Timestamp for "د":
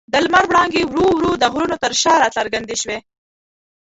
0.11-0.13, 1.37-1.43